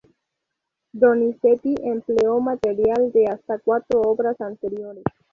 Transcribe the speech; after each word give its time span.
Donizetti 0.93 1.75
empleó 1.83 2.39
material 2.39 3.11
de 3.11 3.27
hasta 3.27 3.59
cuatro 3.59 4.01
obras 4.01 4.41
anteriores. 4.41 5.03